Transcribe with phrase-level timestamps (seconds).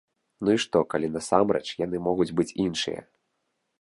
[0.47, 3.01] Ну і што, калі насамрэч яны могуць быць іншыя.